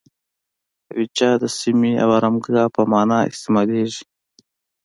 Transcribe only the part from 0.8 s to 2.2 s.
اویجه د سیمې او